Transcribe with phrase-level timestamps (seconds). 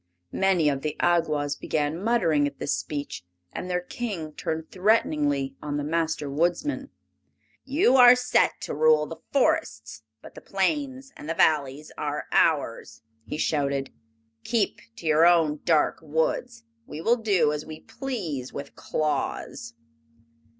[0.33, 5.77] Many of the Awgwas began muttering at this speech, and their King turned threateningly on
[5.77, 6.89] the Master Woodsman.
[7.65, 13.03] "You are set to rule the forests, but the plains and the valleys are ours!"
[13.27, 13.91] he shouted.
[14.43, 16.63] "Keep to your own dark woods!
[16.87, 19.75] We will do as we please with Claus."